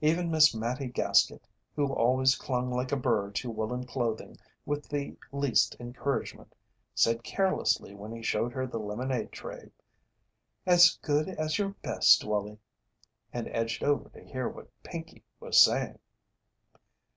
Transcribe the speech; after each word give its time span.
Even 0.00 0.32
Miss 0.32 0.52
Mattie 0.52 0.88
Gaskett, 0.90 1.44
who 1.76 1.92
always 1.92 2.34
clung 2.34 2.70
like 2.72 2.90
a 2.90 2.96
burr 2.96 3.30
to 3.30 3.48
woollen 3.52 3.86
clothing 3.86 4.36
with 4.66 4.88
the 4.88 5.16
least 5.30 5.76
encouragement, 5.78 6.56
said 6.92 7.22
carelessly 7.22 7.94
when 7.94 8.10
he 8.10 8.20
showed 8.20 8.50
her 8.52 8.66
the 8.66 8.80
lemonade 8.80 9.30
tray: 9.30 9.70
"As 10.66 10.98
good 11.02 11.28
as 11.28 11.56
your 11.56 11.68
best, 11.84 12.24
Wallie," 12.24 12.58
and 13.32 13.46
edged 13.46 13.84
over 13.84 14.08
to 14.08 14.24
hear 14.24 14.48
what 14.48 14.72
Pinkey 14.82 15.22
was 15.38 15.64
saying. 15.64 16.00